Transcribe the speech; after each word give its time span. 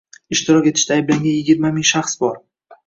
Ishtirok 0.35 0.69
etishda 0.71 0.95
ayblangan 0.95 1.31
yigirma 1.37 1.75
ming 1.77 1.89
shaxs 1.95 2.21
bor 2.25 2.43